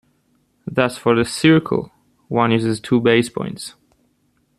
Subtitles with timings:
[0.65, 1.91] Thus for the circle,
[2.27, 3.75] one uses two base points.